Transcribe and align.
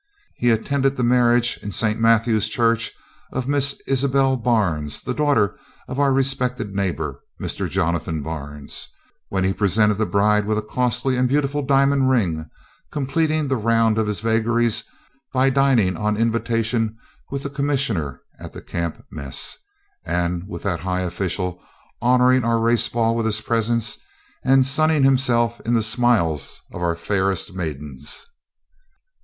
He 0.33 0.49
attended 0.49 0.97
the 0.97 1.03
marriage, 1.03 1.59
in 1.61 1.71
St. 1.71 1.99
Matthew's 1.99 2.49
Church, 2.49 2.89
of 3.31 3.47
Miss 3.47 3.79
Isabel 3.85 4.35
Barnes, 4.35 5.03
the 5.03 5.13
daughter 5.13 5.59
of 5.87 5.99
our 5.99 6.11
respected 6.11 6.73
neighbour, 6.73 7.21
Mr. 7.39 7.69
Jonathan 7.69 8.23
Barnes, 8.23 8.89
when 9.29 9.43
he 9.43 9.53
presented 9.53 9.99
the 9.99 10.07
bride 10.07 10.47
with 10.47 10.57
a 10.57 10.63
costly 10.63 11.17
and 11.17 11.29
beautiful 11.29 11.61
diamond 11.61 12.09
ring, 12.09 12.49
completing 12.91 13.47
the 13.47 13.57
round 13.57 13.99
of 13.99 14.07
his 14.07 14.21
vagaries 14.21 14.83
by 15.35 15.51
dining 15.51 15.95
on 15.95 16.17
invitation 16.17 16.97
with 17.29 17.43
the 17.43 17.49
Commissioner 17.51 18.21
at 18.39 18.53
the 18.53 18.61
camp 18.63 19.05
mess, 19.11 19.55
and, 20.03 20.47
with 20.47 20.63
that 20.63 20.79
high 20.79 21.01
official, 21.01 21.61
honouring 22.01 22.43
our 22.43 22.57
race 22.57 22.89
ball 22.89 23.15
with 23.15 23.27
his 23.27 23.41
presence, 23.41 23.99
and 24.43 24.65
sunning 24.65 25.03
himself 25.03 25.61
in 25.63 25.75
the 25.75 25.83
smiles 25.83 26.59
of 26.73 26.81
our 26.81 26.95
fairest 26.95 27.53
maidens. 27.53 28.25